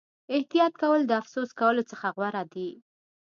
[0.35, 2.69] احتیاط کول د افسوس کولو څخه غوره دي.